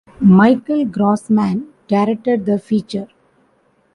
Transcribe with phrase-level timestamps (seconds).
[0.19, 3.07] Michael Grossman directed the feature.